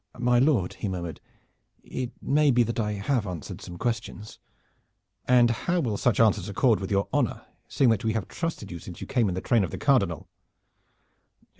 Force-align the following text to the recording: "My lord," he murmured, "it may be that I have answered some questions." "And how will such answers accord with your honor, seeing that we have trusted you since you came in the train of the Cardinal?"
"My 0.17 0.39
lord," 0.39 0.73
he 0.73 0.87
murmured, 0.87 1.21
"it 1.83 2.11
may 2.23 2.49
be 2.49 2.63
that 2.63 2.79
I 2.79 2.93
have 2.93 3.27
answered 3.27 3.61
some 3.61 3.77
questions." 3.77 4.39
"And 5.25 5.51
how 5.51 5.79
will 5.79 5.95
such 5.95 6.19
answers 6.19 6.49
accord 6.49 6.79
with 6.79 6.89
your 6.89 7.07
honor, 7.13 7.45
seeing 7.67 7.91
that 7.91 8.03
we 8.03 8.13
have 8.13 8.27
trusted 8.27 8.71
you 8.71 8.79
since 8.79 8.99
you 8.99 9.05
came 9.05 9.29
in 9.29 9.35
the 9.35 9.41
train 9.41 9.63
of 9.63 9.69
the 9.69 9.77
Cardinal?" 9.77 10.27